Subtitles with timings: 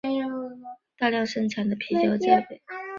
[0.97, 2.81] 大量生产的啤酒在北韩很常见。